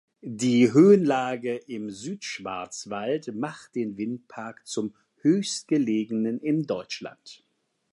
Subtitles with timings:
[0.23, 7.43] Die Höhenlage im Südschwarzwald macht den Windpark zum höchstgelegenen in Deutschland.